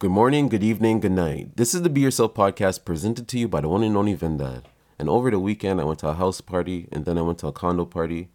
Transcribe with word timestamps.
Good 0.00 0.12
morning, 0.12 0.48
good 0.48 0.62
evening, 0.62 1.00
good 1.00 1.10
night. 1.10 1.56
This 1.56 1.74
is 1.74 1.82
the 1.82 1.90
Be 1.90 2.02
Yourself 2.02 2.32
podcast 2.32 2.84
presented 2.84 3.26
to 3.26 3.36
you 3.36 3.48
by 3.48 3.62
the 3.62 3.68
one 3.68 3.82
and 3.82 3.96
only 3.96 4.14
Vin 4.14 4.36
Dad. 4.36 4.68
And 4.96 5.08
over 5.08 5.28
the 5.28 5.40
weekend, 5.40 5.80
I 5.80 5.84
went 5.84 5.98
to 5.98 6.08
a 6.08 6.14
house 6.14 6.40
party 6.40 6.86
and 6.92 7.04
then 7.04 7.18
I 7.18 7.22
went 7.22 7.38
to 7.38 7.48
a 7.48 7.52
condo 7.52 7.84
party. 7.84 8.28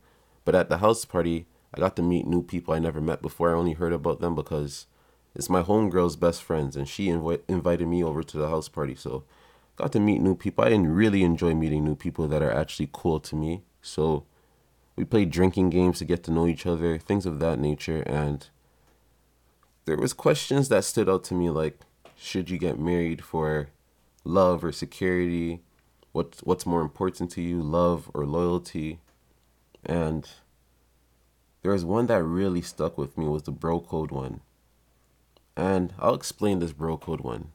But 0.44 0.56
at 0.56 0.68
the 0.68 0.80
house 0.80 1.06
party, 1.06 1.46
I 1.74 1.80
got 1.80 1.96
to 1.96 2.02
meet 2.02 2.28
new 2.28 2.44
people 2.44 2.74
I 2.74 2.80
never 2.80 3.00
met 3.00 3.22
before. 3.22 3.50
I 3.50 3.58
only 3.58 3.72
heard 3.72 3.94
about 3.94 4.20
them 4.20 4.36
because 4.36 4.88
it's 5.36 5.50
my 5.50 5.64
homegirl's 5.64 6.18
best 6.18 6.44
friends 6.44 6.76
and 6.76 6.86
she 6.86 7.08
invi- 7.08 7.40
invited 7.48 7.88
me 7.88 8.04
over 8.04 8.24
to 8.24 8.38
the 8.38 8.50
house 8.50 8.68
party. 8.68 8.96
So 8.96 9.24
got 9.78 9.94
to 9.94 10.02
meet 10.02 10.20
new 10.20 10.36
people. 10.36 10.66
I 10.66 10.70
didn't 10.70 10.94
really 10.94 11.24
enjoy 11.24 11.54
meeting 11.54 11.86
new 11.86 11.96
people 11.96 12.28
that 12.28 12.42
are 12.42 12.52
actually 12.52 12.90
cool 12.92 13.22
to 13.22 13.38
me. 13.38 13.62
So 13.82 14.26
we 14.98 15.06
played 15.06 15.32
drinking 15.32 15.70
games 15.70 16.00
to 16.00 16.04
get 16.04 16.26
to 16.26 16.32
know 16.32 16.46
each 16.46 16.66
other, 16.66 16.98
things 16.98 17.26
of 17.26 17.40
that 17.40 17.58
nature. 17.58 18.02
And 18.02 18.50
there 19.86 19.98
was 19.98 20.14
questions 20.14 20.70
that 20.70 20.84
stood 20.84 21.10
out 21.10 21.24
to 21.26 21.34
me 21.34 21.50
like 21.50 21.80
should 22.16 22.50
you 22.50 22.58
get 22.58 22.80
married 22.80 23.24
for 23.24 23.70
love 24.24 24.64
or 24.64 24.72
security? 24.72 25.62
What's 26.12 26.40
what's 26.42 26.66
more 26.66 26.82
important 26.82 27.32
to 27.32 27.42
you 27.42 27.62
love 27.62 28.10
or 28.14 28.26
loyalty? 28.26 29.00
And 29.86 30.30
there 31.62 31.74
was 31.74 31.84
one 31.84 32.08
that 32.08 32.24
really 32.24 32.62
stuck 32.62 32.98
with 32.98 33.18
me 33.18 33.26
was 33.28 33.44
the 33.44 33.52
bro 33.52 33.80
code 33.82 34.12
one. 34.12 34.42
And 35.56 35.94
i'll 36.00 36.16
explain 36.16 36.60
this 36.60 36.74
bro 36.74 36.98
code 36.98 37.22
one. 37.22 37.52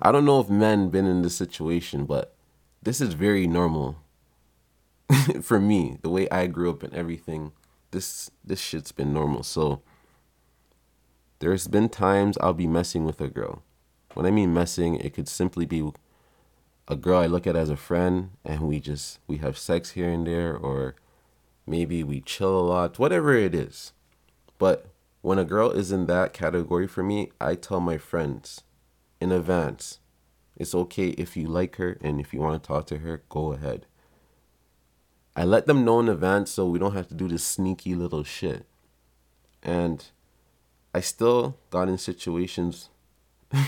I 0.00 0.12
don't 0.12 0.24
know 0.24 0.40
if 0.40 0.48
men 0.48 0.90
been 0.90 1.06
in 1.06 1.22
this 1.22 1.36
situation 1.36 2.04
but 2.06 2.34
this 2.82 3.00
is 3.00 3.14
very 3.14 3.46
normal 3.46 3.96
for 5.42 5.58
me 5.58 5.98
the 6.02 6.08
way 6.08 6.28
i 6.30 6.46
grew 6.46 6.70
up 6.70 6.82
and 6.82 6.94
everything. 6.94 7.52
This 7.90 8.30
this 8.44 8.60
shit's 8.60 8.92
been 8.92 9.12
normal. 9.12 9.42
So 9.42 9.82
there's 11.40 11.68
been 11.68 11.88
times 11.88 12.36
I'll 12.40 12.54
be 12.54 12.66
messing 12.66 13.04
with 13.04 13.20
a 13.20 13.28
girl. 13.28 13.62
When 14.14 14.26
I 14.26 14.30
mean 14.30 14.52
messing, 14.52 14.96
it 14.96 15.14
could 15.14 15.28
simply 15.28 15.66
be 15.66 15.88
a 16.88 16.96
girl 16.96 17.18
I 17.18 17.26
look 17.26 17.46
at 17.46 17.56
as 17.56 17.70
a 17.70 17.76
friend 17.76 18.30
and 18.44 18.62
we 18.62 18.80
just 18.80 19.20
we 19.26 19.36
have 19.38 19.58
sex 19.58 19.90
here 19.90 20.08
and 20.08 20.26
there 20.26 20.56
or 20.56 20.94
maybe 21.66 22.02
we 22.02 22.20
chill 22.20 22.58
a 22.58 22.60
lot, 22.60 22.98
whatever 22.98 23.34
it 23.34 23.54
is. 23.54 23.92
But 24.58 24.86
when 25.20 25.38
a 25.38 25.44
girl 25.44 25.70
is 25.70 25.92
in 25.92 26.06
that 26.06 26.32
category 26.32 26.86
for 26.86 27.02
me, 27.02 27.30
I 27.40 27.54
tell 27.54 27.80
my 27.80 27.98
friends 27.98 28.62
in 29.20 29.30
advance, 29.32 30.00
it's 30.56 30.74
okay 30.74 31.08
if 31.10 31.36
you 31.36 31.46
like 31.46 31.76
her 31.76 31.98
and 32.00 32.20
if 32.20 32.32
you 32.32 32.40
want 32.40 32.60
to 32.60 32.66
talk 32.66 32.86
to 32.86 32.98
her, 32.98 33.22
go 33.28 33.52
ahead. 33.52 33.86
I 35.36 35.44
let 35.44 35.66
them 35.66 35.84
know 35.84 36.00
in 36.00 36.08
advance 36.08 36.50
so 36.50 36.66
we 36.66 36.80
don't 36.80 36.96
have 36.96 37.08
to 37.08 37.14
do 37.14 37.28
this 37.28 37.44
sneaky 37.44 37.94
little 37.94 38.24
shit. 38.24 38.66
And 39.62 40.04
I 40.98 41.00
still 41.00 41.56
got 41.70 41.88
in 41.88 41.96
situations 41.96 42.88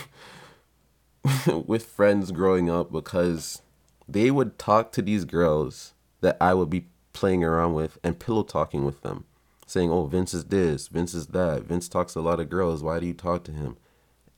with 1.69 1.87
friends 1.87 2.33
growing 2.33 2.69
up 2.69 2.91
because 2.91 3.63
they 4.09 4.33
would 4.33 4.59
talk 4.59 4.91
to 4.91 5.01
these 5.01 5.25
girls 5.25 5.95
that 6.23 6.37
I 6.41 6.55
would 6.55 6.71
be 6.71 6.87
playing 7.13 7.45
around 7.45 7.75
with 7.75 7.99
and 8.03 8.19
pillow 8.19 8.43
talking 8.43 8.85
with 8.85 9.03
them, 9.03 9.27
saying, 9.65 9.93
Oh, 9.93 10.07
Vince 10.07 10.35
is 10.35 10.47
this, 10.47 10.89
Vince 10.89 11.15
is 11.15 11.29
that, 11.29 11.63
Vince 11.63 11.89
talks 11.89 12.15
to 12.15 12.19
a 12.19 12.21
lot 12.21 12.41
of 12.41 12.51
girls, 12.51 12.83
why 12.83 12.99
do 12.99 13.07
you 13.07 13.15
talk 13.15 13.45
to 13.45 13.53
him? 13.53 13.77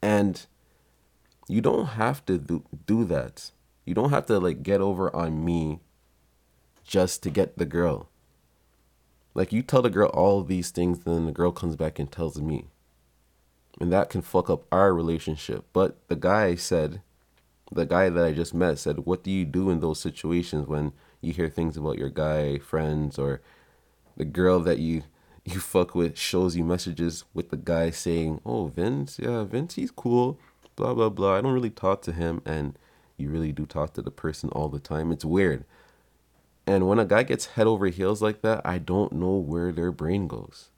And 0.02 0.44
you 1.48 1.62
don't 1.62 1.86
have 1.86 2.26
to 2.26 2.36
do, 2.36 2.62
do 2.84 3.06
that. 3.06 3.52
You 3.86 3.94
don't 3.94 4.10
have 4.10 4.26
to 4.26 4.38
like 4.38 4.62
get 4.62 4.82
over 4.82 5.16
on 5.16 5.42
me 5.42 5.80
just 6.84 7.22
to 7.22 7.30
get 7.30 7.56
the 7.56 7.64
girl. 7.64 8.10
Like 9.32 9.50
you 9.50 9.62
tell 9.62 9.80
the 9.80 9.88
girl 9.88 10.10
all 10.10 10.42
these 10.42 10.70
things, 10.70 10.98
and 11.06 11.14
then 11.16 11.24
the 11.24 11.32
girl 11.32 11.52
comes 11.52 11.74
back 11.74 11.98
and 11.98 12.12
tells 12.12 12.38
me. 12.38 12.66
And 13.80 13.92
that 13.92 14.10
can 14.10 14.22
fuck 14.22 14.50
up 14.50 14.64
our 14.70 14.94
relationship. 14.94 15.64
But 15.72 15.96
the 16.08 16.16
guy 16.16 16.54
said, 16.54 17.00
the 17.70 17.86
guy 17.86 18.10
that 18.10 18.24
I 18.24 18.32
just 18.32 18.54
met 18.54 18.78
said, 18.78 19.00
What 19.00 19.22
do 19.22 19.30
you 19.30 19.44
do 19.44 19.70
in 19.70 19.80
those 19.80 20.00
situations 20.00 20.68
when 20.68 20.92
you 21.20 21.32
hear 21.32 21.48
things 21.48 21.76
about 21.76 21.98
your 21.98 22.10
guy 22.10 22.58
friends 22.58 23.18
or 23.18 23.40
the 24.16 24.24
girl 24.24 24.60
that 24.60 24.78
you 24.78 25.02
you 25.44 25.58
fuck 25.58 25.94
with 25.94 26.16
shows 26.16 26.56
you 26.56 26.64
messages 26.64 27.24
with 27.34 27.50
the 27.50 27.56
guy 27.56 27.90
saying, 27.90 28.40
Oh, 28.44 28.66
Vince, 28.66 29.18
yeah, 29.20 29.44
Vince, 29.44 29.74
he's 29.74 29.90
cool, 29.90 30.38
blah, 30.76 30.94
blah, 30.94 31.08
blah. 31.08 31.36
I 31.36 31.40
don't 31.40 31.52
really 31.52 31.70
talk 31.70 32.02
to 32.02 32.12
him. 32.12 32.42
And 32.44 32.78
you 33.16 33.30
really 33.30 33.52
do 33.52 33.66
talk 33.66 33.94
to 33.94 34.02
the 34.02 34.10
person 34.10 34.50
all 34.50 34.68
the 34.68 34.78
time. 34.78 35.10
It's 35.12 35.24
weird. 35.24 35.64
And 36.66 36.86
when 36.86 36.98
a 36.98 37.04
guy 37.04 37.24
gets 37.24 37.46
head 37.46 37.66
over 37.66 37.86
heels 37.86 38.22
like 38.22 38.42
that, 38.42 38.62
I 38.64 38.78
don't 38.78 39.12
know 39.12 39.36
where 39.36 39.72
their 39.72 39.90
brain 39.90 40.28
goes. 40.28 40.70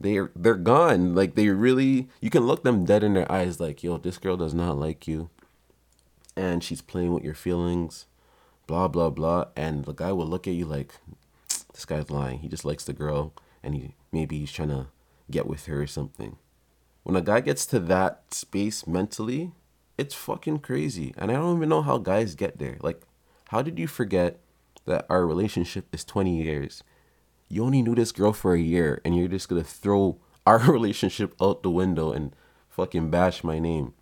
They're 0.00 0.30
they're 0.34 0.54
gone. 0.54 1.14
Like 1.14 1.34
they 1.34 1.48
really 1.48 2.08
you 2.20 2.30
can 2.30 2.46
look 2.46 2.62
them 2.62 2.84
dead 2.84 3.02
in 3.02 3.14
their 3.14 3.30
eyes 3.30 3.60
like, 3.60 3.82
yo, 3.82 3.98
this 3.98 4.18
girl 4.18 4.36
does 4.36 4.54
not 4.54 4.78
like 4.78 5.08
you. 5.08 5.30
And 6.36 6.62
she's 6.62 6.82
playing 6.82 7.12
with 7.12 7.24
your 7.24 7.34
feelings, 7.34 8.06
blah 8.66 8.88
blah 8.88 9.10
blah. 9.10 9.46
And 9.56 9.84
the 9.84 9.92
guy 9.92 10.12
will 10.12 10.26
look 10.26 10.46
at 10.46 10.54
you 10.54 10.66
like, 10.66 10.94
this 11.72 11.84
guy's 11.84 12.10
lying. 12.10 12.40
He 12.40 12.48
just 12.48 12.64
likes 12.64 12.84
the 12.84 12.92
girl 12.92 13.32
and 13.62 13.74
he 13.74 13.94
maybe 14.12 14.38
he's 14.38 14.52
trying 14.52 14.68
to 14.68 14.86
get 15.30 15.46
with 15.46 15.66
her 15.66 15.82
or 15.82 15.86
something. 15.86 16.36
When 17.02 17.16
a 17.16 17.20
guy 17.22 17.40
gets 17.40 17.66
to 17.66 17.80
that 17.80 18.34
space 18.34 18.86
mentally, 18.86 19.52
it's 19.96 20.14
fucking 20.14 20.60
crazy. 20.60 21.12
And 21.18 21.30
I 21.30 21.34
don't 21.34 21.56
even 21.56 21.68
know 21.68 21.82
how 21.82 21.98
guys 21.98 22.36
get 22.36 22.58
there. 22.58 22.76
Like 22.80 23.02
how 23.48 23.62
did 23.62 23.78
you 23.78 23.88
forget 23.88 24.38
that 24.84 25.06
our 25.10 25.26
relationship 25.26 25.92
is 25.92 26.04
20 26.04 26.40
years? 26.42 26.84
You 27.48 27.64
only 27.64 27.82
knew 27.82 27.94
this 27.94 28.12
girl 28.12 28.32
for 28.32 28.54
a 28.54 28.60
year 28.60 29.00
and 29.04 29.16
you're 29.16 29.28
just 29.28 29.48
gonna 29.48 29.64
throw 29.64 30.18
our 30.46 30.58
relationship 30.70 31.34
out 31.40 31.62
the 31.62 31.70
window 31.70 32.12
and 32.12 32.34
fucking 32.68 33.10
bash 33.10 33.42
my 33.42 33.58
name. 33.58 33.94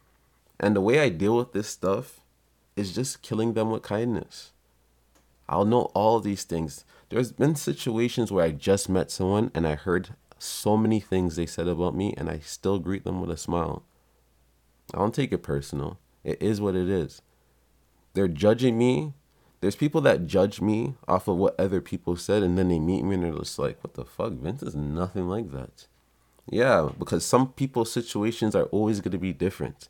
And 0.59 0.75
the 0.75 0.81
way 0.81 1.01
I 1.01 1.09
deal 1.09 1.37
with 1.37 1.53
this 1.53 1.69
stuff 1.69 2.21
is 2.77 2.95
just 2.95 3.23
killing 3.23 3.55
them 3.55 3.71
with 3.71 3.83
kindness. 3.83 4.53
I'll 5.49 5.65
know 5.65 5.91
all 5.95 6.21
these 6.21 6.45
things. 6.45 6.85
There's 7.09 7.33
been 7.33 7.55
situations 7.55 8.33
where 8.33 8.45
I 8.45 8.51
just 8.51 8.89
met 8.89 9.11
someone 9.11 9.51
and 9.55 9.67
I 9.67 9.77
heard 9.77 10.11
so 10.39 10.77
many 10.77 11.01
things 11.01 11.37
they 11.37 11.47
said 11.47 11.69
about 11.69 11.95
me 11.95 12.15
and 12.17 12.29
I 12.29 12.41
still 12.41 12.79
greet 12.79 13.05
them 13.05 13.21
with 13.21 13.31
a 13.31 13.37
smile. 13.37 13.85
I 14.93 14.99
don't 14.99 15.15
take 15.15 15.33
it 15.33 15.39
personal. 15.39 15.99
It 16.25 16.43
is 16.43 16.61
what 16.61 16.75
it 16.75 16.89
is. 16.89 17.23
They're 18.15 18.29
judging 18.29 18.77
me 18.77 19.13
there's 19.61 19.77
people 19.77 20.01
that 20.03 20.27
judge 20.27 20.61
me 20.61 20.95
off 21.09 21.29
of 21.29 21.37
what 21.37 21.59
other 21.59 21.81
people 21.81 22.17
said 22.17 22.43
and 22.43 22.59
then 22.59 22.69
they 22.69 22.79
meet 22.79 23.03
me 23.05 23.15
and 23.15 23.25
they're 23.25 23.33
just 23.33 23.59
like 23.59 23.83
what 23.83 23.95
the 23.95 24.05
fuck? 24.05 24.33
Vince 24.33 24.63
is 24.63 24.75
nothing 24.75 25.29
like 25.29 25.51
that. 25.53 25.87
Yeah 26.51 26.91
because 26.99 27.25
some 27.25 27.53
people's 27.53 27.91
situations 27.91 28.55
are 28.55 28.65
always 28.65 29.01
going 29.01 29.13
to 29.13 29.19
be 29.19 29.33
different. 29.33 29.89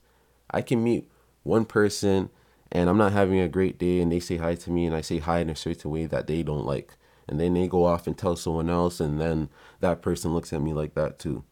I 0.51 0.63
can 0.63 0.83
meet 0.83 1.11
one 1.43 1.65
person 1.65 2.31
and 2.73 2.89
i'm 2.91 2.99
not 2.99 3.13
having 3.13 3.39
a 3.39 3.49
great 3.49 3.79
day 3.79 4.01
and 4.01 4.11
they 4.11 4.21
say 4.21 4.37
hi 4.37 4.55
to 4.55 4.71
me 4.71 4.87
and 4.87 4.95
i 4.95 5.01
say 5.01 5.19
hi 5.19 5.39
in 5.39 5.49
a 5.51 5.57
certain 5.57 5.91
way 5.91 6.07
that 6.07 6.27
they 6.27 6.43
don't 6.43 6.67
like. 6.67 6.95
And 7.29 7.41
then 7.41 7.55
they 7.55 7.67
go 7.67 7.85
off 7.85 8.07
and 8.07 8.17
tell 8.17 8.37
someone 8.37 8.71
else 8.71 9.01
and 9.01 9.21
then 9.21 9.49
that 9.81 10.01
person 10.01 10.33
looks 10.33 10.53
at 10.53 10.63
me 10.63 10.73
like 10.73 10.95
that 10.95 11.19
too. 11.19 11.43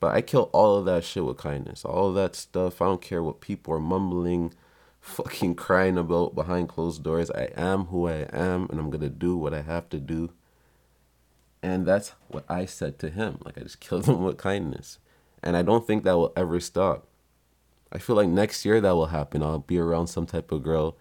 But 0.00 0.14
i 0.14 0.20
kill 0.20 0.50
all 0.52 0.76
of 0.76 0.84
that 0.84 1.04
shit 1.04 1.24
with 1.24 1.38
kindness. 1.38 1.84
All 1.84 2.10
of 2.10 2.14
that 2.16 2.36
stuff 2.36 2.82
i 2.82 2.84
don't 2.84 3.00
care 3.02 3.22
what 3.22 3.40
people 3.40 3.72
are 3.72 3.80
mumbling 3.80 4.52
fucking 5.08 5.54
crying 5.54 5.98
about 5.98 6.34
behind 6.34 6.68
closed 6.68 7.02
doors. 7.02 7.30
I 7.30 7.50
am 7.56 7.86
who 7.86 8.06
I 8.06 8.28
am 8.32 8.68
and 8.70 8.78
I'm 8.78 8.90
going 8.90 9.00
to 9.00 9.08
do 9.08 9.36
what 9.36 9.54
I 9.54 9.62
have 9.62 9.88
to 9.90 9.98
do. 9.98 10.30
And 11.62 11.86
that's 11.86 12.12
what 12.28 12.44
I 12.48 12.66
said 12.66 12.98
to 13.00 13.10
him. 13.10 13.38
Like, 13.44 13.58
I 13.58 13.62
just 13.62 13.80
killed 13.80 14.06
him 14.06 14.22
with 14.22 14.36
kindness. 14.38 14.98
And 15.42 15.56
I 15.56 15.62
don't 15.62 15.86
think 15.86 16.04
that 16.04 16.16
will 16.16 16.32
ever 16.36 16.60
stop. 16.60 17.06
I 17.90 17.98
feel 17.98 18.16
like 18.16 18.28
next 18.28 18.64
year 18.64 18.80
that 18.80 18.94
will 18.94 19.06
happen. 19.06 19.42
I'll 19.42 19.58
be 19.58 19.78
around 19.78 20.08
some 20.08 20.26
type 20.26 20.52
of 20.52 20.62
girl, 20.62 20.96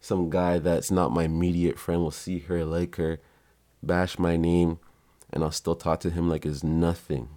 some 0.00 0.30
guy 0.30 0.58
that's 0.58 0.90
not 0.90 1.12
my 1.12 1.24
immediate 1.24 1.78
friend 1.78 2.00
will 2.00 2.10
see 2.10 2.38
her, 2.40 2.64
like 2.64 2.96
her, 2.96 3.20
bash 3.82 4.18
my 4.18 4.36
name, 4.36 4.78
and 5.30 5.44
I'll 5.44 5.50
still 5.50 5.74
talk 5.74 6.00
to 6.00 6.10
him 6.10 6.28
like 6.28 6.46
it's 6.46 6.64
nothing. 6.64 7.28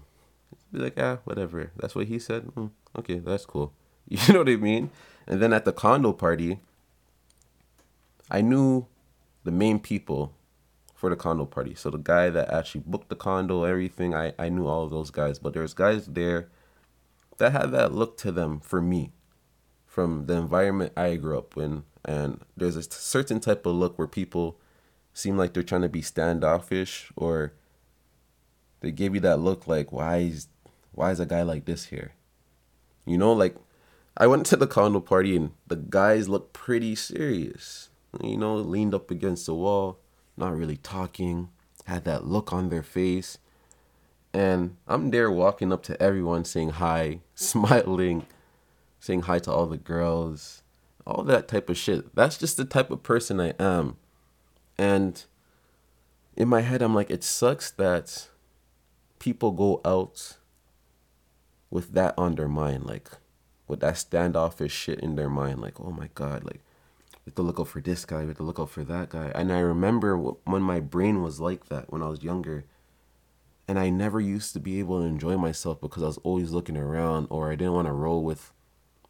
Be 0.71 0.79
like, 0.79 0.97
ah, 0.97 1.19
whatever. 1.25 1.71
That's 1.75 1.95
what 1.95 2.07
he 2.07 2.17
said. 2.17 2.45
Mm, 2.55 2.71
okay, 2.97 3.19
that's 3.19 3.45
cool. 3.45 3.73
You 4.07 4.33
know 4.33 4.39
what 4.39 4.49
I 4.49 4.57
mean? 4.57 4.89
And 5.27 5.41
then 5.41 5.53
at 5.53 5.65
the 5.65 5.73
condo 5.73 6.13
party, 6.13 6.59
I 8.29 8.41
knew 8.41 8.87
the 9.43 9.51
main 9.51 9.79
people 9.79 10.33
for 10.95 11.09
the 11.09 11.15
condo 11.15 11.45
party. 11.45 11.75
So 11.75 11.89
the 11.89 11.97
guy 11.97 12.29
that 12.29 12.49
actually 12.49 12.83
booked 12.85 13.09
the 13.09 13.15
condo, 13.15 13.63
everything, 13.63 14.13
I, 14.13 14.33
I 14.39 14.49
knew 14.49 14.67
all 14.67 14.83
of 14.83 14.89
those 14.89 15.11
guys. 15.11 15.39
But 15.39 15.53
there's 15.53 15.73
guys 15.73 16.07
there 16.07 16.49
that 17.37 17.51
had 17.51 17.71
that 17.71 17.93
look 17.93 18.17
to 18.17 18.31
them 18.31 18.59
for 18.59 18.81
me 18.81 19.11
from 19.85 20.25
the 20.27 20.35
environment 20.35 20.93
I 20.95 21.15
grew 21.15 21.37
up 21.37 21.57
in. 21.57 21.83
And 22.05 22.41
there's 22.55 22.75
a 22.75 22.83
certain 22.83 23.39
type 23.39 23.65
of 23.65 23.75
look 23.75 23.97
where 23.97 24.07
people 24.07 24.59
seem 25.13 25.37
like 25.37 25.53
they're 25.53 25.63
trying 25.63 25.81
to 25.81 25.89
be 25.89 26.01
standoffish 26.01 27.11
or 27.15 27.53
they 28.81 28.91
give 28.91 29.13
you 29.13 29.21
that 29.21 29.39
look 29.39 29.67
like 29.67 29.91
why 29.91 30.17
is 30.17 30.47
why 30.91 31.11
is 31.11 31.19
a 31.19 31.25
guy 31.25 31.41
like 31.41 31.65
this 31.65 31.85
here? 31.85 32.13
You 33.05 33.17
know, 33.17 33.33
like 33.33 33.55
I 34.15 34.27
went 34.27 34.45
to 34.47 34.57
the 34.57 34.67
condo 34.67 34.99
party 34.99 35.35
and 35.35 35.51
the 35.67 35.75
guys 35.75 36.29
looked 36.29 36.53
pretty 36.53 36.95
serious. 36.95 37.89
You 38.21 38.37
know, 38.37 38.55
leaned 38.55 38.93
up 38.93 39.09
against 39.09 39.47
the 39.47 39.55
wall, 39.55 39.97
not 40.37 40.55
really 40.55 40.77
talking, 40.77 41.49
had 41.85 42.05
that 42.05 42.25
look 42.25 42.53
on 42.53 42.69
their 42.69 42.83
face. 42.83 43.39
And 44.33 44.77
I'm 44.87 45.09
there 45.09 45.31
walking 45.31 45.71
up 45.73 45.81
to 45.83 46.01
everyone 46.01 46.45
saying 46.45 46.71
hi, 46.71 47.21
smiling, 47.35 48.27
saying 48.99 49.23
hi 49.23 49.39
to 49.39 49.51
all 49.51 49.65
the 49.65 49.77
girls, 49.77 50.61
all 51.07 51.23
that 51.23 51.47
type 51.47 51.69
of 51.69 51.77
shit. 51.77 52.15
That's 52.15 52.37
just 52.37 52.57
the 52.57 52.65
type 52.65 52.91
of 52.91 53.01
person 53.01 53.39
I 53.39 53.53
am. 53.59 53.97
And 54.77 55.23
in 56.35 56.47
my 56.47 56.61
head, 56.61 56.81
I'm 56.81 56.93
like, 56.95 57.09
it 57.09 57.23
sucks 57.23 57.71
that 57.71 58.29
people 59.17 59.51
go 59.51 59.81
out 59.83 60.37
with 61.69 61.93
that 61.93 62.13
on 62.17 62.35
their 62.35 62.47
mind, 62.47 62.85
like 62.85 63.09
with 63.73 63.81
that 63.81 63.97
standoffish 63.97 64.71
shit 64.71 64.99
in 64.99 65.15
their 65.15 65.29
mind, 65.29 65.59
like, 65.59 65.79
oh 65.79 65.89
my 65.89 66.09
God, 66.13 66.43
like, 66.43 66.61
we 67.25 67.29
have 67.29 67.35
to 67.35 67.41
look 67.41 67.59
out 67.59 67.69
for 67.69 67.81
this 67.81 68.05
guy, 68.05 68.21
we 68.21 68.27
have 68.27 68.37
to 68.37 68.43
look 68.43 68.59
out 68.59 68.69
for 68.69 68.83
that 68.83 69.09
guy. 69.09 69.31
And 69.33 69.51
I 69.51 69.59
remember 69.59 70.15
when 70.15 70.61
my 70.61 70.79
brain 70.79 71.23
was 71.23 71.39
like 71.39 71.69
that 71.69 71.91
when 71.91 72.03
I 72.03 72.07
was 72.07 72.21
younger. 72.21 72.65
And 73.67 73.79
I 73.79 73.89
never 73.89 74.19
used 74.19 74.53
to 74.53 74.59
be 74.59 74.79
able 74.79 74.99
to 74.99 75.05
enjoy 75.05 75.37
myself 75.37 75.81
because 75.81 76.03
I 76.03 76.07
was 76.07 76.19
always 76.19 76.51
looking 76.51 76.77
around 76.77 77.27
or 77.29 77.49
I 77.49 77.55
didn't 77.55 77.73
want 77.73 77.87
to 77.87 77.93
roll 77.93 78.21
with 78.21 78.51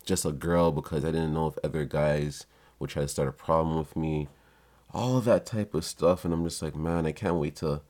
just 0.05 0.25
a 0.25 0.31
girl 0.31 0.71
because 0.71 1.03
I 1.03 1.11
didn't 1.11 1.33
know 1.33 1.47
if 1.47 1.57
other 1.63 1.85
guys 1.85 2.45
would 2.79 2.91
try 2.91 3.01
to 3.01 3.07
start 3.07 3.27
a 3.27 3.33
problem 3.33 3.77
with 3.77 3.95
me. 3.95 4.29
All 4.93 5.17
of 5.17 5.25
that 5.25 5.45
type 5.45 5.73
of 5.73 5.83
stuff. 5.83 6.23
And 6.23 6.33
I'm 6.33 6.43
just 6.43 6.61
like, 6.61 6.75
man, 6.75 7.05
I 7.05 7.11
can't 7.11 7.37
wait 7.37 7.55
to 7.57 7.81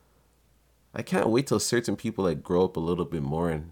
I 0.95 1.01
can't 1.01 1.29
wait 1.29 1.47
till 1.47 1.59
certain 1.59 1.95
people 1.95 2.23
like 2.23 2.43
grow 2.43 2.63
up 2.63 2.77
a 2.77 2.79
little 2.79 3.05
bit 3.05 3.23
more 3.23 3.49
and 3.49 3.71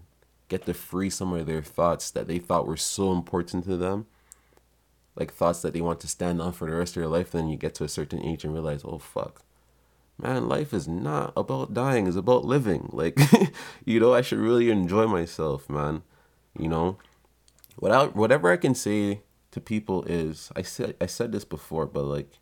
get 0.52 0.66
to 0.66 0.74
free 0.74 1.08
some 1.08 1.32
of 1.32 1.46
their 1.46 1.62
thoughts 1.62 2.10
that 2.10 2.28
they 2.28 2.38
thought 2.38 2.66
were 2.66 2.76
so 2.76 3.10
important 3.10 3.64
to 3.64 3.74
them 3.74 4.06
like 5.16 5.32
thoughts 5.32 5.62
that 5.62 5.72
they 5.72 5.80
want 5.80 5.98
to 5.98 6.06
stand 6.06 6.42
on 6.42 6.52
for 6.52 6.68
the 6.68 6.76
rest 6.76 6.94
of 6.94 7.00
their 7.00 7.08
life 7.08 7.30
then 7.30 7.48
you 7.48 7.56
get 7.56 7.74
to 7.74 7.84
a 7.84 7.88
certain 7.88 8.22
age 8.22 8.44
and 8.44 8.52
realize 8.52 8.82
oh 8.84 8.98
fuck. 8.98 9.42
Man 10.18 10.50
life 10.50 10.74
is 10.74 10.86
not 10.86 11.32
about 11.36 11.72
dying 11.72 12.06
it's 12.06 12.16
about 12.16 12.44
living. 12.44 12.90
Like 12.92 13.18
you 13.86 13.98
know 13.98 14.12
i 14.12 14.20
should 14.20 14.38
really 14.38 14.70
enjoy 14.70 15.06
myself 15.06 15.70
man 15.70 16.02
you 16.58 16.68
know? 16.68 16.98
Without 17.80 18.14
whatever 18.14 18.52
i 18.52 18.58
can 18.58 18.74
say 18.74 19.22
to 19.52 19.60
people 19.60 20.04
is 20.04 20.52
i 20.54 20.60
said 20.60 20.96
i 21.00 21.06
said 21.06 21.32
this 21.32 21.46
before 21.46 21.86
but 21.86 22.04
like 22.04 22.38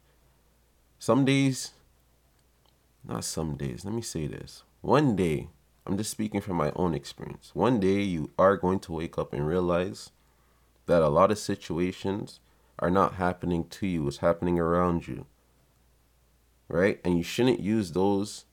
some 0.99 1.25
days 1.25 1.71
not 3.07 3.23
some 3.23 3.57
days 3.57 3.85
let 3.85 3.95
me 3.95 4.03
say 4.03 4.27
this. 4.27 4.65
One 4.81 5.15
day 5.15 5.49
i'm 5.91 5.99
just 5.99 6.11
speaking 6.11 6.41
from 6.41 6.57
my 6.57 6.73
own 6.77 6.95
experience 6.95 7.51
one 7.53 7.81
day 7.81 8.01
you 8.01 8.31
are 8.39 8.57
going 8.57 8.79
to 8.79 8.93
wake 8.93 9.19
up 9.19 9.33
and 9.33 9.47
realize 9.47 10.11
that 10.87 11.03
a 11.03 11.09
lot 11.09 11.31
of 11.31 11.39
situations 11.39 12.41
are 12.81 12.91
not 12.91 13.15
happening 13.15 13.65
to 13.65 13.87
you, 13.87 14.09
it's 14.09 14.19
happening 14.19 14.59
around 14.59 15.07
you. 15.07 15.27
Right? 16.67 17.01
And 17.05 17.17
you 17.17 17.23
shouldn't 17.23 17.61
use 17.61 17.93
those 17.93 18.45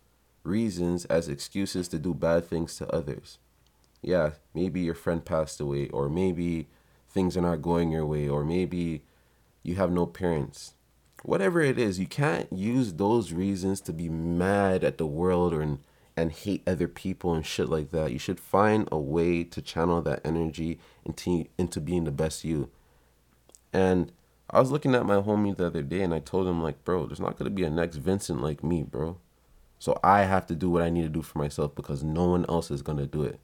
reasons 0.43 1.05
as 1.05 1.29
excuses 1.29 1.87
to 1.89 1.97
do 1.97 2.13
bad 2.13 2.45
things 2.45 2.75
to 2.77 2.93
others. 2.93 3.39
Yeah, 4.01 4.31
maybe 4.53 4.81
your 4.81 4.93
friend 4.93 5.23
passed 5.23 5.59
away, 5.59 5.89
or 5.89 6.09
maybe 6.09 6.67
things 7.09 7.35
are 7.35 7.41
not 7.41 7.61
going 7.61 7.91
your 7.91 8.05
way, 8.05 8.27
or 8.29 8.43
maybe 8.43 9.03
you 9.63 9.75
have 9.75 9.91
no 9.91 10.05
parents. 10.05 10.73
Whatever 11.23 11.61
it 11.61 11.79
is, 11.79 11.99
you 11.99 12.07
can't 12.07 12.51
use 12.53 12.93
those 12.93 13.33
reasons 13.33 13.81
to 13.81 13.93
be 13.93 14.09
mad 14.09 14.83
at 14.83 14.97
the 14.97 15.07
world 15.07 15.53
or 15.53 15.79
and 16.17 16.31
hate 16.31 16.67
other 16.67 16.87
people 16.87 17.33
and 17.33 17.45
shit 17.45 17.69
like 17.69 17.91
that. 17.91 18.11
You 18.11 18.19
should 18.19 18.39
find 18.39 18.89
a 18.91 18.97
way 18.97 19.43
to 19.43 19.61
channel 19.61 20.01
that 20.01 20.25
energy 20.25 20.79
into 21.05 21.45
into 21.57 21.79
being 21.79 22.03
the 22.03 22.11
best 22.11 22.43
you. 22.43 22.69
And 23.71 24.11
I 24.49 24.59
was 24.59 24.71
looking 24.71 24.95
at 24.95 25.05
my 25.05 25.17
homie 25.17 25.55
the 25.55 25.67
other 25.67 25.83
day 25.83 26.01
and 26.01 26.13
I 26.13 26.19
told 26.19 26.47
him, 26.47 26.63
like, 26.63 26.83
bro, 26.83 27.05
there's 27.05 27.19
not 27.19 27.37
going 27.37 27.49
to 27.49 27.55
be 27.55 27.63
a 27.63 27.69
next 27.69 27.97
Vincent 27.97 28.41
like 28.41 28.63
me, 28.63 28.81
bro. 28.81 29.17
So 29.77 29.99
I 30.03 30.23
have 30.23 30.47
to 30.47 30.55
do 30.55 30.69
what 30.69 30.81
I 30.81 30.89
need 30.89 31.03
to 31.03 31.09
do 31.09 31.21
for 31.21 31.37
myself 31.37 31.75
because 31.75 32.03
no 32.03 32.29
one 32.29 32.45
else 32.49 32.71
is 32.71 32.81
going 32.81 32.97
to 32.97 33.05
do 33.05 33.23
it. 33.23 33.39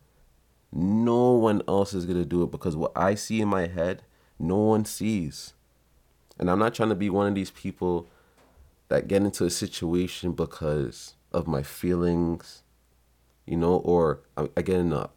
No 0.71 1.33
one 1.33 1.61
else 1.67 1.93
is 1.93 2.05
going 2.05 2.17
to 2.17 2.25
do 2.25 2.41
it 2.41 2.49
because 2.49 2.75
what 2.75 2.93
I 2.95 3.13
see 3.13 3.41
in 3.41 3.47
my 3.47 3.67
head, 3.67 4.01
no 4.39 4.57
one 4.57 4.85
sees. 4.85 5.53
And 6.39 6.49
I'm 6.49 6.57
not 6.57 6.73
trying 6.73 6.89
to 6.89 6.95
be 6.95 7.11
one 7.11 7.27
of 7.27 7.35
these 7.35 7.51
people 7.51 8.07
that 8.87 9.07
get 9.07 9.21
into 9.21 9.45
a 9.45 9.51
situation 9.51 10.31
because 10.31 11.13
of 11.31 11.47
my 11.47 11.61
feelings, 11.61 12.62
you 13.45 13.57
know, 13.57 13.75
or 13.75 14.21
I 14.37 14.61
get 14.61 14.79
in 14.79 14.93
a, 14.93 15.09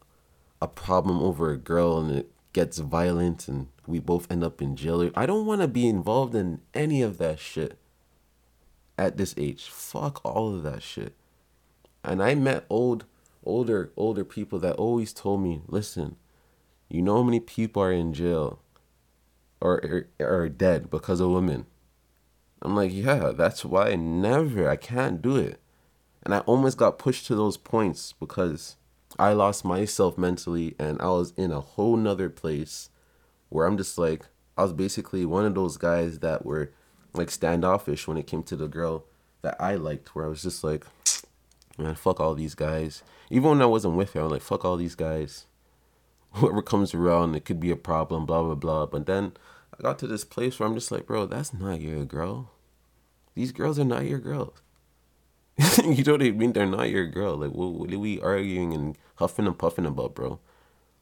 a 0.61 0.69
problem 0.69 1.23
over 1.23 1.51
a 1.51 1.57
girl 1.57 1.99
and 1.99 2.11
it 2.11 2.31
gets 2.53 2.79
violent 2.79 3.49
and 3.49 3.69
we 3.87 3.99
both 4.01 4.31
end 4.31 4.43
up 4.43 4.61
in 4.61 4.77
jail. 4.77 5.11
I 5.15 5.27
don't 5.27 5.47
want 5.47 5.61
to 5.61 5.69
be 5.69 5.89
involved 5.89 6.35
in 6.35 6.61
any 6.75 7.03
of 7.03 7.19
that 7.19 7.39
shit 7.39 7.79
at 8.99 9.17
this 9.17 9.35
age. 9.37 9.65
Fuck 9.69 10.25
all 10.25 10.55
of 10.55 10.63
that 10.65 10.83
shit. 10.83 11.15
And 12.03 12.23
I 12.23 12.35
met 12.35 12.65
old, 12.69 13.05
older, 13.45 13.93
older 13.97 14.25
people 14.25 14.59
that 14.61 14.77
always 14.77 15.13
told 15.13 15.43
me, 15.43 15.63
listen, 15.67 16.17
you 16.89 17.03
know 17.03 17.17
how 17.17 17.23
many 17.23 17.41
people 17.41 17.83
are 17.83 17.93
in 17.93 18.13
jail 18.13 18.61
or 19.61 19.75
er, 19.85 20.09
are 20.21 20.49
dead 20.49 20.91
because 20.91 21.21
of 21.21 21.31
women? 21.31 21.67
I'm 22.63 22.75
like, 22.75 22.93
yeah, 22.93 23.33
that's 23.37 23.65
why 23.65 23.91
I 23.91 23.97
never, 23.97 24.69
I 24.69 24.77
can't 24.77 25.21
do 25.21 25.37
it. 25.37 25.61
And 26.27 26.35
I 26.35 26.41
almost 26.41 26.77
got 26.77 26.99
pushed 26.99 27.29
to 27.29 27.37
those 27.37 27.57
points 27.57 28.13
because 28.19 28.75
I 29.17 29.33
lost 29.33 29.65
myself 29.65 30.19
mentally 30.19 30.75
and 30.77 31.01
I 31.01 31.07
was 31.07 31.33
in 31.37 31.53
a 31.53 31.61
whole 31.61 31.97
nother 31.97 32.29
place 32.29 32.91
where 33.49 33.65
I'm 33.65 33.77
just 33.77 33.97
like, 33.97 34.27
I 34.57 34.65
was 34.65 34.73
basically 34.73 35.25
one 35.25 35.45
of 35.45 35.55
those 35.55 35.77
guys 35.77 36.19
that 36.19 36.45
were 36.45 36.73
like 37.13 37.31
standoffish 37.31 38.09
when 38.09 38.17
it 38.17 38.27
came 38.27 38.43
to 38.43 38.57
the 38.57 38.67
girl 38.67 39.05
that 39.43 39.55
I 39.61 39.77
liked, 39.77 40.17
where 40.17 40.25
I 40.25 40.29
was 40.29 40.43
just 40.43 40.65
like, 40.65 40.85
man, 41.79 41.95
fuck 41.95 42.19
all 42.19 42.35
these 42.35 42.57
guys. 42.57 43.05
Even 43.31 43.51
when 43.51 43.63
I 43.63 43.67
wasn't 43.67 43.95
with 43.95 44.15
her, 44.15 44.23
I'm 44.23 44.31
like, 44.31 44.43
fuck 44.43 44.65
all 44.65 44.77
these 44.77 44.97
guys. 44.97 45.47
Whoever 46.33 46.61
comes 46.61 46.93
around, 46.93 47.37
it 47.37 47.45
could 47.45 47.61
be 47.61 47.71
a 47.71 47.77
problem, 47.77 48.27
blah, 48.27 48.43
blah, 48.43 48.57
blah. 48.57 48.87
But 48.87 49.07
then 49.07 49.35
I 49.79 49.81
got 49.81 50.01
to 50.01 50.09
this 50.09 50.25
place 50.25 50.59
where 50.59 50.69
I'm 50.69 50.75
just 50.75 50.91
like, 50.91 51.07
bro, 51.07 51.27
that's 51.27 51.55
not 51.55 51.81
your 51.81 52.05
girl. 52.05 52.51
These 53.37 53.53
girls 53.53 53.79
are 53.79 53.85
not 53.85 54.07
your 54.07 54.19
girls. 54.19 54.61
you 55.85 56.05
know 56.05 56.13
what 56.13 56.23
I 56.23 56.31
mean? 56.31 56.53
They're 56.53 56.67
not 56.67 56.91
your 56.91 57.07
girl. 57.07 57.37
Like, 57.37 57.53
what, 57.53 57.73
what 57.73 57.93
are 57.93 57.99
we 57.99 58.21
arguing 58.21 58.75
and 58.75 58.97
huffing 59.17 59.47
and 59.47 59.59
puffing 59.59 59.87
about, 59.87 60.15
bro? 60.15 60.39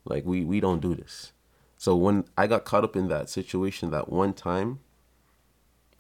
Like, 0.05 0.25
we, 0.25 0.45
we 0.45 0.61
don't 0.61 0.81
do 0.81 0.95
this. 0.95 1.33
So 1.77 1.97
when 1.97 2.25
I 2.39 2.47
got 2.47 2.65
caught 2.65 2.85
up 2.85 2.95
in 2.95 3.09
that 3.09 3.29
situation 3.29 3.91
that 3.91 4.11
one 4.11 4.33
time, 4.33 4.81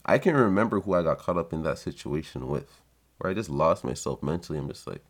I 0.06 0.18
can 0.18 0.36
remember 0.36 0.80
who 0.80 0.94
I 0.94 1.02
got 1.02 1.18
caught 1.18 1.36
up 1.36 1.52
in 1.52 1.62
that 1.64 1.78
situation 1.78 2.48
with, 2.48 2.80
where 3.18 3.30
I 3.30 3.34
just 3.34 3.50
lost 3.50 3.84
myself 3.84 4.22
mentally. 4.22 4.58
I'm 4.58 4.68
just 4.68 4.86
like, 4.86 5.02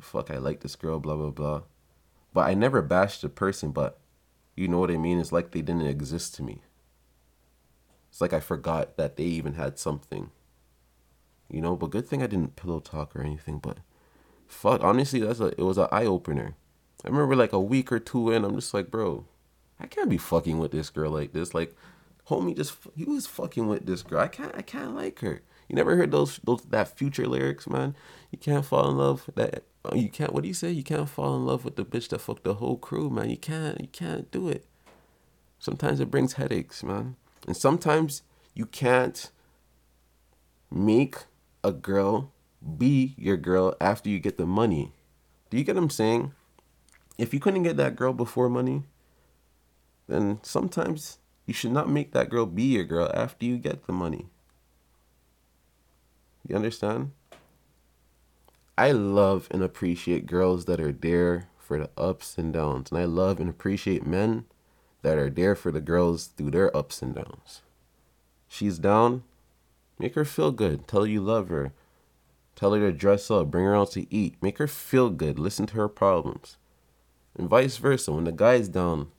fuck, 0.00 0.30
I 0.30 0.38
like 0.38 0.60
this 0.60 0.76
girl, 0.76 1.00
blah, 1.00 1.16
blah, 1.16 1.30
blah. 1.30 1.62
But 2.32 2.48
I 2.48 2.54
never 2.54 2.80
bashed 2.80 3.22
the 3.22 3.28
person, 3.28 3.72
but 3.72 3.98
you 4.56 4.68
know 4.68 4.78
what 4.78 4.90
I 4.90 4.96
mean? 4.96 5.18
It's 5.18 5.32
like 5.32 5.50
they 5.50 5.60
didn't 5.60 5.82
exist 5.82 6.34
to 6.36 6.42
me. 6.42 6.62
It's 8.10 8.20
like 8.20 8.32
I 8.32 8.40
forgot 8.40 8.96
that 8.96 9.16
they 9.16 9.24
even 9.24 9.54
had 9.54 9.78
something 9.78 10.30
you 11.52 11.60
know. 11.60 11.76
But 11.76 11.90
good 11.90 12.06
thing 12.06 12.22
I 12.22 12.26
didn't 12.26 12.56
pillow 12.56 12.80
talk 12.80 13.14
or 13.14 13.22
anything. 13.22 13.58
But 13.58 13.78
fuck, 14.46 14.82
honestly, 14.82 15.20
that's 15.20 15.40
a 15.40 15.48
it 15.48 15.62
was 15.62 15.78
an 15.78 15.88
eye 15.92 16.06
opener. 16.06 16.56
I 17.04 17.08
remember 17.08 17.36
like 17.36 17.52
a 17.52 17.60
week 17.60 17.90
or 17.92 17.98
two 17.98 18.30
in, 18.30 18.44
I'm 18.44 18.54
just 18.54 18.74
like, 18.74 18.90
bro, 18.90 19.24
I 19.80 19.86
can't 19.86 20.08
be 20.08 20.18
fucking 20.18 20.58
with 20.58 20.70
this 20.70 20.90
girl 20.90 21.10
like 21.10 21.32
this. 21.32 21.54
Like, 21.54 21.74
homie, 22.28 22.56
just 22.56 22.76
he 22.96 23.04
was 23.04 23.26
fucking 23.26 23.66
with 23.66 23.86
this 23.86 24.02
girl. 24.02 24.20
I 24.20 24.28
can't, 24.28 24.54
I 24.54 24.62
can't 24.62 24.94
like 24.94 25.20
her. 25.20 25.42
You 25.68 25.76
never 25.76 25.96
heard 25.96 26.10
those 26.10 26.38
those 26.44 26.62
that 26.64 26.96
Future 26.96 27.26
lyrics, 27.26 27.68
man? 27.68 27.96
You 28.30 28.38
can't 28.38 28.64
fall 28.64 28.88
in 28.90 28.96
love 28.98 29.28
that 29.34 29.64
uh, 29.84 29.94
you 29.94 30.08
can't. 30.08 30.32
What 30.32 30.42
do 30.42 30.48
you 30.48 30.54
say? 30.54 30.70
You 30.70 30.84
can't 30.84 31.08
fall 31.08 31.34
in 31.36 31.46
love 31.46 31.64
with 31.64 31.76
the 31.76 31.84
bitch 31.84 32.08
that 32.08 32.20
fucked 32.20 32.44
the 32.44 32.54
whole 32.54 32.76
crew, 32.76 33.10
man. 33.10 33.30
You 33.30 33.36
can't, 33.36 33.80
you 33.80 33.88
can't 33.88 34.30
do 34.30 34.48
it. 34.48 34.66
Sometimes 35.58 36.00
it 36.00 36.10
brings 36.10 36.34
headaches, 36.34 36.82
man, 36.82 37.16
and 37.46 37.56
sometimes 37.56 38.22
you 38.54 38.66
can't 38.66 39.30
make 40.70 41.16
a 41.64 41.72
girl 41.72 42.32
be 42.78 43.14
your 43.16 43.36
girl 43.36 43.74
after 43.80 44.08
you 44.08 44.18
get 44.18 44.36
the 44.36 44.46
money. 44.46 44.92
Do 45.50 45.58
you 45.58 45.64
get 45.64 45.74
what 45.74 45.82
I'm 45.82 45.90
saying? 45.90 46.32
If 47.18 47.34
you 47.34 47.40
couldn't 47.40 47.62
get 47.62 47.76
that 47.76 47.96
girl 47.96 48.12
before 48.12 48.48
money, 48.48 48.84
then 50.08 50.40
sometimes 50.42 51.18
you 51.46 51.54
should 51.54 51.72
not 51.72 51.90
make 51.90 52.12
that 52.12 52.30
girl 52.30 52.46
be 52.46 52.64
your 52.64 52.84
girl 52.84 53.10
after 53.14 53.44
you 53.44 53.58
get 53.58 53.86
the 53.86 53.92
money. 53.92 54.26
You 56.46 56.56
understand? 56.56 57.12
I 58.76 58.92
love 58.92 59.48
and 59.50 59.62
appreciate 59.62 60.26
girls 60.26 60.64
that 60.64 60.80
are 60.80 60.92
there 60.92 61.48
for 61.58 61.78
the 61.78 61.90
ups 61.96 62.38
and 62.38 62.52
downs. 62.52 62.90
And 62.90 62.98
I 62.98 63.04
love 63.04 63.38
and 63.38 63.48
appreciate 63.48 64.06
men 64.06 64.46
that 65.02 65.18
are 65.18 65.30
there 65.30 65.54
for 65.54 65.70
the 65.70 65.80
girls 65.80 66.26
through 66.26 66.50
their 66.52 66.74
ups 66.76 67.02
and 67.02 67.14
downs. 67.14 67.60
She's 68.48 68.78
down, 68.78 69.24
Make 70.02 70.16
her 70.16 70.24
feel 70.24 70.50
good. 70.50 70.88
Tell 70.88 71.02
her 71.02 71.06
you 71.06 71.20
love 71.20 71.48
her. 71.48 71.72
Tell 72.56 72.74
her 72.74 72.80
to 72.80 72.92
dress 72.92 73.30
up. 73.30 73.52
Bring 73.52 73.64
her 73.64 73.76
out 73.76 73.92
to 73.92 74.12
eat. 74.12 74.34
Make 74.42 74.58
her 74.58 74.66
feel 74.66 75.10
good. 75.10 75.38
Listen 75.38 75.64
to 75.66 75.76
her 75.76 75.88
problems. 75.88 76.56
And 77.38 77.48
vice 77.48 77.76
versa. 77.76 78.10
When 78.10 78.24
the 78.24 78.32
guy's 78.32 78.68
down, 78.68 79.12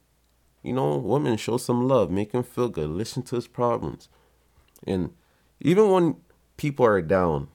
you 0.62 0.74
know, 0.74 0.98
woman, 0.98 1.38
show 1.38 1.56
some 1.56 1.88
love. 1.88 2.12
Make 2.12 2.34
him 2.34 2.44
feel 2.44 2.68
good. 2.68 2.90
Listen 2.90 3.24
to 3.24 3.36
his 3.38 3.48
problems. 3.48 4.10
And 4.86 5.12
even 5.62 5.90
when 5.90 6.18
people 6.58 6.86
are 6.86 7.02
down, 7.02 7.48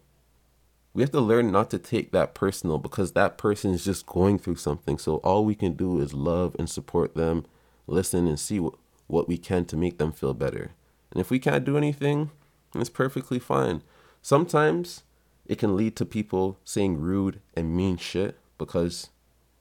we 0.95 1.03
have 1.03 1.13
to 1.13 1.21
learn 1.21 1.53
not 1.53 1.69
to 1.71 1.79
take 1.79 2.13
that 2.13 2.35
personal 2.35 2.79
because 2.79 3.13
that 3.13 3.37
person 3.37 3.75
is 3.75 3.85
just 3.85 4.07
going 4.07 4.39
through 4.39 4.57
something. 4.57 4.97
So 4.97 5.17
all 5.17 5.45
we 5.45 5.55
can 5.55 5.75
do 5.75 6.01
is 6.01 6.15
love 6.15 6.57
and 6.59 6.69
support 6.69 7.15
them, 7.15 7.45
listen 7.87 8.27
and 8.27 8.41
see 8.41 8.59
what, 8.59 8.75
what 9.07 9.29
we 9.29 9.37
can 9.37 9.67
to 9.67 9.77
make 9.77 9.99
them 9.99 10.13
feel 10.13 10.33
better. 10.33 10.71
And 11.13 11.21
if 11.21 11.31
we 11.31 11.39
can't 11.39 11.67
do 11.67 11.77
anything, 11.77 12.31
it's 12.75 12.91
perfectly 12.91 13.39
fine. 13.39 13.83
Sometimes 14.23 15.03
it 15.47 15.59
can 15.59 15.77
lead 15.77 15.97
to 15.97 16.05
people 16.05 16.59
saying 16.65 17.01
rude 17.01 17.41
and 17.55 17.75
mean 17.75 17.97
shit 17.97 18.39
because 18.59 19.09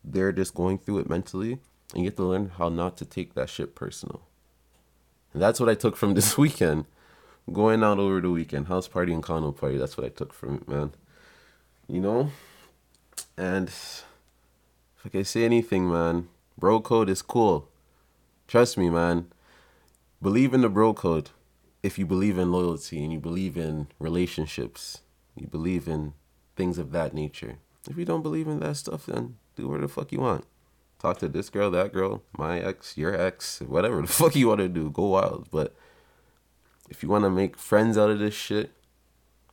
they're 0.04 0.32
just 0.32 0.54
going 0.54 0.78
through 0.78 1.00
it 1.00 1.10
mentally. 1.10 1.60
And 1.94 2.04
you 2.04 2.06
have 2.06 2.18
to 2.18 2.24
learn 2.24 2.52
how 2.58 2.70
not 2.70 2.98
to 2.98 3.06
take 3.06 3.34
that 3.34 3.50
shit 3.50 3.76
personal. 3.76 4.22
And 5.34 5.42
that's 5.42 5.60
what 5.60 5.70
I 5.70 5.76
took 5.76 5.96
from 5.96 6.14
this 6.16 6.38
weekend. 6.38 6.86
Going 7.52 7.82
out 7.82 7.98
over 7.98 8.20
the 8.20 8.30
weekend, 8.30 8.68
house 8.68 8.90
party 8.90 9.14
and 9.14 9.24
condo 9.24 9.54
party. 9.54 9.78
That's 9.78 9.96
what 9.96 10.06
I 10.06 10.10
took 10.10 10.34
from 10.34 10.56
it, 10.56 10.68
man. 10.68 10.92
You 11.88 12.02
know? 12.02 12.32
And 13.38 13.70
if 13.70 14.06
I 15.06 15.10
can 15.10 15.24
say 15.24 15.46
anything, 15.46 15.90
man, 15.90 16.28
bro 16.58 16.82
code 16.82 17.10
is 17.10 17.22
cool. 17.22 17.70
Trust 18.48 18.78
me, 18.78 18.90
man. 18.90 19.28
Believe 20.22 20.54
in 20.54 20.62
the 20.62 20.70
bro 20.70 20.94
code 20.94 21.30
if 21.84 21.98
you 21.98 22.06
believe 22.06 22.38
in 22.38 22.52
loyalty 22.52 23.04
and 23.04 23.14
you 23.14 23.20
believe 23.20 23.58
in 23.58 23.88
relationships, 24.00 25.02
you 25.36 25.48
believe 25.48 25.88
in 25.88 26.14
things 26.56 26.78
of 26.78 26.92
that 26.92 27.14
nature. 27.14 27.60
If 27.90 27.98
you 27.98 28.06
don't 28.06 28.24
believe 28.24 28.48
in 28.48 28.60
that 28.60 28.78
stuff, 28.78 29.06
then 29.06 29.38
do 29.56 29.68
whatever 29.68 29.88
the 29.88 29.94
fuck 29.94 30.12
you 30.12 30.20
want. 30.20 30.46
Talk 31.00 31.20
to 31.20 31.28
this 31.28 31.50
girl, 31.50 31.70
that 31.72 31.94
girl, 31.94 32.24
my 32.38 32.60
ex, 32.60 32.98
your 32.98 33.14
ex, 33.14 33.62
whatever 33.62 34.02
the 34.02 34.08
fuck 34.20 34.36
you 34.36 34.48
want 34.48 34.60
to 34.60 34.68
do. 34.68 34.90
Go 34.90 35.08
wild. 35.08 35.48
But 35.52 35.76
if 36.90 37.04
you 37.04 37.10
want 37.10 37.24
to 37.24 37.30
make 37.30 37.58
friends 37.58 37.98
out 37.98 38.10
of 38.10 38.20
this 38.20 38.34
shit, 38.34 38.72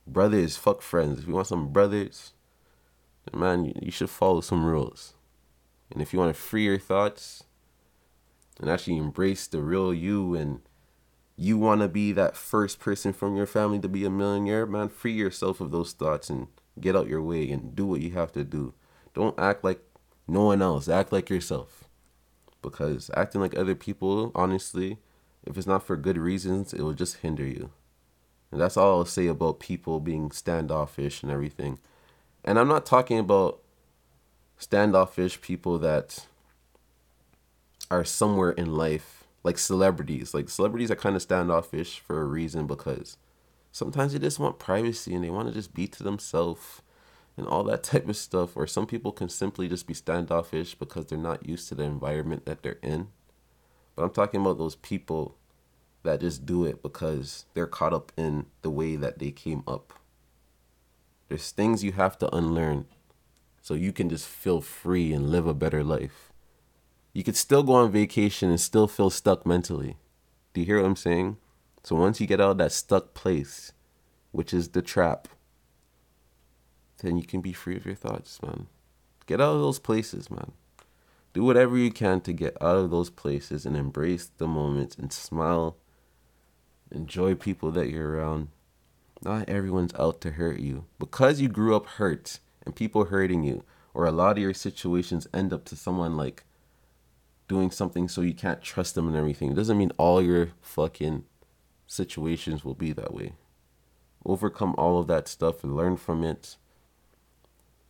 brothers, 0.07 0.57
fuck 0.57 0.81
friends. 0.81 1.19
If 1.19 1.27
you 1.27 1.33
want 1.33 1.47
some 1.47 1.71
brothers, 1.71 2.33
man, 3.33 3.73
you 3.81 3.91
should 3.91 4.09
follow 4.09 4.41
some 4.41 4.65
rules. 4.65 5.13
And 5.91 6.01
if 6.01 6.13
you 6.13 6.19
want 6.19 6.35
to 6.35 6.41
free 6.41 6.63
your 6.63 6.79
thoughts 6.79 7.43
and 8.59 8.69
actually 8.69 8.97
embrace 8.97 9.45
the 9.47 9.61
real 9.61 9.93
you 9.93 10.33
and 10.35 10.61
you 11.37 11.57
want 11.57 11.81
to 11.81 11.87
be 11.87 12.11
that 12.13 12.35
first 12.35 12.79
person 12.79 13.11
from 13.11 13.35
your 13.35 13.45
family 13.45 13.79
to 13.79 13.89
be 13.89 14.05
a 14.05 14.09
millionaire, 14.09 14.65
man, 14.65 14.89
free 14.89 15.13
yourself 15.13 15.59
of 15.59 15.71
those 15.71 15.91
thoughts 15.91 16.29
and 16.29 16.47
get 16.79 16.95
out 16.95 17.09
your 17.09 17.21
way 17.21 17.49
and 17.51 17.75
do 17.75 17.85
what 17.85 18.01
you 18.01 18.11
have 18.11 18.31
to 18.33 18.43
do. 18.43 18.73
Don't 19.13 19.37
act 19.37 19.63
like 19.63 19.81
no 20.27 20.45
one 20.45 20.61
else. 20.61 20.87
Act 20.87 21.11
like 21.11 21.29
yourself. 21.29 21.83
Because 22.61 23.11
acting 23.15 23.41
like 23.41 23.55
other 23.55 23.75
people, 23.75 24.31
honestly, 24.33 24.97
if 25.45 25.57
it's 25.57 25.67
not 25.67 25.83
for 25.83 25.97
good 25.97 26.17
reasons, 26.17 26.73
it 26.73 26.81
will 26.81 26.93
just 26.93 27.17
hinder 27.17 27.45
you. 27.45 27.69
And 28.51 28.61
that's 28.61 28.77
all 28.77 28.99
I'll 28.99 29.05
say 29.05 29.27
about 29.27 29.59
people 29.59 29.99
being 29.99 30.31
standoffish 30.31 31.21
and 31.21 31.31
everything. 31.31 31.79
And 32.43 32.57
I'm 32.57 32.67
not 32.67 32.85
talking 32.85 33.19
about 33.19 33.59
standoffish 34.57 35.41
people 35.41 35.77
that 35.79 36.25
are 37.91 38.05
somewhere 38.05 38.51
in 38.51 38.73
life 38.73 39.24
like 39.45 39.59
celebrities. 39.59 40.33
Like 40.33 40.49
celebrities 40.49 40.89
are 40.89 40.95
kind 40.95 41.15
of 41.15 41.21
standoffish 41.21 41.99
for 41.99 42.19
a 42.19 42.25
reason 42.25 42.65
because 42.65 43.15
sometimes 43.71 44.11
they 44.11 44.19
just 44.19 44.39
want 44.39 44.57
privacy 44.57 45.13
and 45.13 45.23
they 45.23 45.29
want 45.29 45.47
to 45.47 45.53
just 45.53 45.71
be 45.71 45.87
to 45.87 46.01
themselves 46.01 46.81
and 47.37 47.45
all 47.45 47.63
that 47.65 47.83
type 47.91 48.09
of 48.09 48.17
stuff. 48.17 48.57
Or 48.57 48.65
some 48.65 48.87
people 48.87 49.11
can 49.11 49.29
simply 49.29 49.67
just 49.69 49.85
be 49.85 49.93
standoffish 49.93 50.73
because 50.73 51.05
they're 51.05 51.19
not 51.19 51.47
used 51.47 51.69
to 51.69 51.75
the 51.75 51.83
environment 51.83 52.47
that 52.47 52.63
they're 52.63 52.79
in. 52.81 53.09
But 53.95 54.03
I'm 54.03 54.09
talking 54.09 54.41
about 54.41 54.57
those 54.57 54.75
people 54.77 55.37
that 56.01 56.21
just 56.21 56.47
do 56.47 56.65
it 56.65 56.81
because 56.81 57.45
they're 57.53 57.67
caught 57.67 57.93
up 57.93 58.11
in 58.17 58.47
the 58.63 58.71
way 58.71 58.95
that 58.95 59.19
they 59.19 59.29
came 59.29 59.63
up. 59.67 59.93
There's 61.29 61.51
things 61.51 61.83
you 61.83 61.91
have 61.91 62.17
to 62.17 62.35
unlearn 62.35 62.87
so 63.61 63.75
you 63.75 63.93
can 63.93 64.09
just 64.09 64.27
feel 64.27 64.61
free 64.61 65.13
and 65.13 65.29
live 65.29 65.45
a 65.45 65.53
better 65.53 65.83
life 65.83 66.31
you 67.15 67.23
could 67.23 67.37
still 67.37 67.63
go 67.63 67.71
on 67.71 67.93
vacation 67.93 68.49
and 68.49 68.59
still 68.59 68.89
feel 68.89 69.09
stuck 69.09 69.45
mentally. 69.45 69.95
Do 70.53 70.59
you 70.59 70.65
hear 70.65 70.81
what 70.81 70.85
I'm 70.85 70.97
saying? 70.97 71.37
So 71.81 71.95
once 71.95 72.19
you 72.19 72.27
get 72.27 72.41
out 72.41 72.51
of 72.51 72.57
that 72.57 72.73
stuck 72.73 73.13
place, 73.13 73.71
which 74.33 74.53
is 74.53 74.69
the 74.69 74.81
trap, 74.81 75.29
then 77.01 77.15
you 77.15 77.23
can 77.23 77.39
be 77.39 77.53
free 77.53 77.77
of 77.77 77.85
your 77.85 77.95
thoughts, 77.95 78.41
man. 78.43 78.67
Get 79.27 79.39
out 79.39 79.55
of 79.55 79.61
those 79.61 79.79
places, 79.79 80.29
man. 80.29 80.51
Do 81.31 81.45
whatever 81.45 81.77
you 81.77 81.89
can 81.89 82.19
to 82.19 82.33
get 82.33 82.61
out 82.61 82.75
of 82.75 82.91
those 82.91 83.09
places 83.09 83.65
and 83.65 83.77
embrace 83.77 84.29
the 84.37 84.45
moments 84.47 84.97
and 84.97 85.13
smile. 85.13 85.77
Enjoy 86.91 87.33
people 87.33 87.71
that 87.71 87.89
you're 87.89 88.11
around. 88.11 88.49
Not 89.23 89.47
everyone's 89.47 89.95
out 89.95 90.19
to 90.21 90.31
hurt 90.31 90.59
you. 90.59 90.83
Because 90.99 91.39
you 91.39 91.47
grew 91.47 91.77
up 91.77 91.85
hurt 91.85 92.39
and 92.65 92.75
people 92.75 93.05
hurting 93.05 93.45
you, 93.45 93.63
or 93.93 94.05
a 94.05 94.11
lot 94.11 94.33
of 94.37 94.43
your 94.43 94.53
situations 94.53 95.27
end 95.33 95.53
up 95.53 95.63
to 95.65 95.77
someone 95.77 96.17
like 96.17 96.43
doing 97.47 97.71
something 97.71 98.07
so 98.07 98.21
you 98.21 98.33
can't 98.33 98.61
trust 98.61 98.95
them 98.95 99.07
and 99.07 99.15
everything. 99.15 99.51
It 99.51 99.55
doesn't 99.55 99.77
mean 99.77 99.91
all 99.97 100.21
your 100.21 100.49
fucking 100.61 101.23
situations 101.87 102.65
will 102.65 102.73
be 102.73 102.91
that 102.93 103.13
way. 103.13 103.33
Overcome 104.25 104.75
all 104.77 104.99
of 104.99 105.07
that 105.07 105.27
stuff 105.27 105.63
and 105.63 105.75
learn 105.75 105.97
from 105.97 106.23
it. 106.23 106.57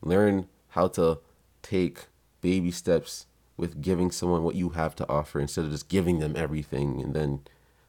Learn 0.01 0.47
how 0.69 0.87
to 0.89 1.19
take 1.61 2.07
baby 2.41 2.71
steps 2.71 3.25
with 3.57 3.81
giving 3.81 4.11
someone 4.11 4.43
what 4.43 4.55
you 4.55 4.69
have 4.69 4.95
to 4.95 5.07
offer 5.09 5.39
instead 5.39 5.65
of 5.65 5.71
just 5.71 5.87
giving 5.87 6.19
them 6.19 6.35
everything 6.35 7.01
and 7.01 7.13
then 7.13 7.41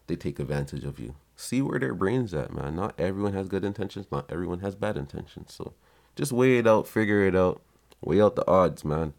they 0.07 0.15
take 0.15 0.39
advantage 0.39 0.85
of 0.85 1.01
you. 1.01 1.17
See 1.35 1.61
where 1.61 1.79
their 1.81 1.95
brain's 1.95 2.33
at, 2.33 2.53
man. 2.53 2.77
Not 2.77 2.99
everyone 2.99 3.33
has 3.33 3.49
good 3.49 3.65
intentions, 3.65 4.07
not 4.11 4.31
everyone 4.31 4.61
has 4.61 4.75
bad 4.75 4.97
intentions. 4.97 5.53
So 5.53 5.75
just 6.15 6.33
weigh 6.33 6.59
it 6.59 6.67
out, 6.67 6.87
figure 6.87 7.27
it 7.27 7.35
out, 7.35 7.61
weigh 8.01 8.21
out 8.21 8.37
the 8.37 8.49
odds, 8.49 8.85
man. 8.85 9.13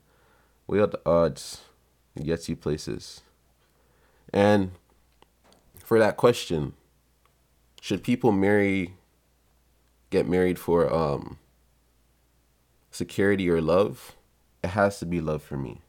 Weigh 0.66 0.82
out 0.82 0.92
the 0.92 1.02
odds. 1.06 1.62
It 2.18 2.26
gets 2.26 2.50
you 2.50 2.56
places. 2.56 3.22
And 4.34 4.72
for 5.78 6.00
that 6.00 6.18
question, 6.18 6.74
should 7.80 8.04
people 8.04 8.32
marry 8.32 8.96
get 10.10 10.28
married 10.28 10.58
for 10.58 10.92
um 10.92 11.38
security 12.92 13.50
or 13.50 13.62
love? 13.62 14.16
It 14.64 14.70
has 14.70 15.00
to 15.00 15.06
be 15.06 15.22
love 15.22 15.44
for 15.44 15.58
me. 15.58 15.82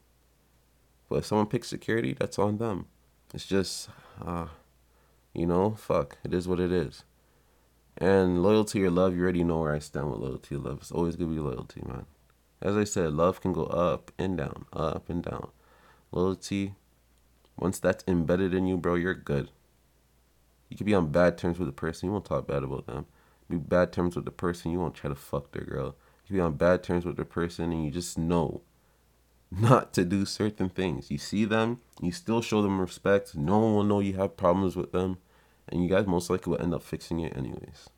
But 1.08 1.16
if 1.16 1.26
someone 1.26 1.46
picks 1.46 1.68
security, 1.68 2.12
that's 2.12 2.38
on 2.38 2.58
them. 2.58 2.86
It's 3.32 3.46
just 3.46 3.88
uh 4.24 4.48
you 5.32 5.46
know, 5.46 5.70
fuck. 5.72 6.18
It 6.24 6.34
is 6.34 6.46
what 6.46 6.60
it 6.60 6.72
is. 6.72 7.04
And 7.96 8.42
loyalty 8.42 8.84
or 8.84 8.90
love, 8.90 9.16
you 9.16 9.22
already 9.22 9.44
know 9.44 9.60
where 9.60 9.74
I 9.74 9.78
stand 9.78 10.10
with 10.10 10.20
loyalty 10.20 10.54
or 10.56 10.58
love. 10.58 10.78
It's 10.82 10.92
always 10.92 11.16
gonna 11.16 11.34
be 11.34 11.40
loyalty, 11.40 11.80
man. 11.86 12.04
As 12.60 12.76
I 12.76 12.84
said, 12.84 13.14
love 13.14 13.40
can 13.40 13.52
go 13.52 13.64
up 13.64 14.12
and 14.18 14.36
down, 14.36 14.66
up 14.72 15.08
and 15.08 15.22
down 15.22 15.50
loyalty, 16.10 16.74
once 17.56 17.78
that's 17.78 18.04
embedded 18.06 18.54
in 18.54 18.66
you, 18.66 18.76
bro, 18.76 18.94
you're 18.94 19.14
good. 19.14 19.50
You 20.68 20.76
could 20.76 20.86
be 20.86 20.94
on 20.94 21.10
bad 21.10 21.38
terms 21.38 21.58
with 21.58 21.68
a 21.68 21.72
person, 21.72 22.08
you 22.08 22.12
won't 22.12 22.24
talk 22.24 22.46
bad 22.46 22.62
about 22.62 22.86
them. 22.86 23.06
Be 23.48 23.56
bad 23.56 23.92
terms 23.92 24.14
with 24.14 24.24
the 24.24 24.30
person, 24.30 24.70
you 24.70 24.78
won't 24.78 24.94
try 24.94 25.08
to 25.08 25.16
fuck 25.16 25.52
their 25.52 25.64
girl. 25.64 25.96
You 26.26 26.34
be 26.34 26.40
on 26.40 26.54
bad 26.54 26.82
terms 26.82 27.04
with 27.04 27.16
the 27.16 27.24
person 27.24 27.72
and 27.72 27.84
you 27.84 27.90
just 27.90 28.18
know 28.18 28.62
not 29.50 29.92
to 29.94 30.04
do 30.04 30.24
certain 30.24 30.68
things. 30.68 31.10
You 31.10 31.18
see 31.18 31.44
them, 31.44 31.80
you 32.00 32.12
still 32.12 32.42
show 32.42 32.62
them 32.62 32.80
respect. 32.80 33.34
No 33.34 33.58
one 33.58 33.74
will 33.74 33.84
know 33.84 34.00
you 34.00 34.14
have 34.14 34.36
problems 34.36 34.76
with 34.76 34.92
them, 34.92 35.18
and 35.68 35.82
you 35.82 35.88
guys 35.88 36.06
most 36.06 36.28
likely 36.28 36.52
will 36.52 36.62
end 36.62 36.74
up 36.74 36.82
fixing 36.82 37.20
it 37.20 37.36
anyways. 37.36 37.88